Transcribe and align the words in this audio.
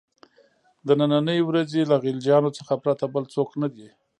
د 0.85 0.87
نني 0.99 1.39
ورځې 1.49 1.81
له 1.91 1.95
غلجیانو 2.03 2.55
څخه 2.57 2.73
پرته 2.83 3.05
بل 3.13 3.23
څوک 3.33 3.49
نه 3.61 3.67
دي. 3.75 3.89